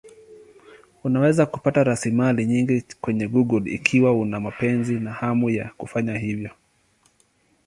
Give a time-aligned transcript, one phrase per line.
[1.03, 6.49] Unaweza kupata rasilimali nyingi kwenye Google ikiwa una mapenzi na hamu ya kufanya hivyo.